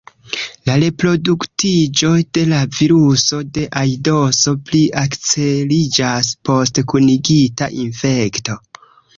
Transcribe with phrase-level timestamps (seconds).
[0.67, 8.59] La reproduktiĝo de la viruso de aidoso pli akceliĝas post kunigita infekto.